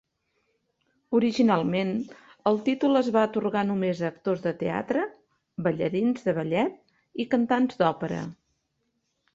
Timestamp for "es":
3.01-3.09